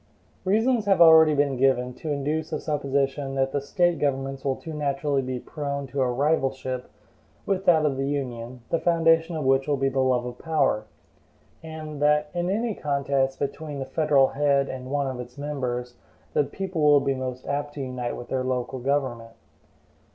[0.45, 4.73] Reasons have been already given to induce a supposition that the State governments will too
[4.73, 6.89] naturally be prone to a rivalship
[7.45, 10.85] with that of the Union, the foundation of which will be the love of power;
[11.61, 15.93] and that in any contest between the federal head and one of its members
[16.33, 19.35] the people will be most apt to unite with their local government.